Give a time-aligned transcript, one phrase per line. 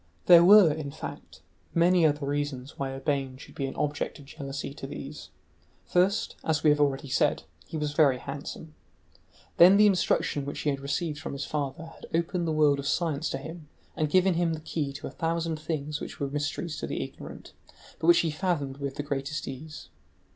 [0.25, 1.41] There were, in fact,
[1.75, 5.29] many other reasons why Urbain should be an object of jealousy to these:
[5.85, 8.73] first, as we have already said, he was very handsome,
[9.57, 12.87] then the instruction which he had received from his father had opened the world of
[12.87, 16.77] science to him and given him the key to a thousand things which were mysteries
[16.77, 17.53] to the ignorant,
[17.99, 19.89] but which he fathomed with the greatest ease.